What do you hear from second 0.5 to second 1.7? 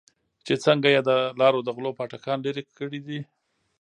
څنگه يې د لارو د